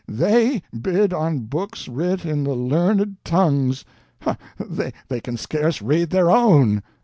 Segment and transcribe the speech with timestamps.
[0.07, 3.85] THEY bid on books writ in the learned tongues!
[4.57, 6.81] they can scarce read their own."